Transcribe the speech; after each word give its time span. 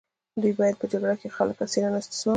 دوی 0.41 0.53
باید 0.59 0.75
په 0.81 0.85
جګړه 0.91 1.15
کې 1.21 1.27
خلک 1.37 1.55
اسیران 1.65 1.91
او 1.95 2.01
استثمار 2.01 2.23
کړي. 2.27 2.29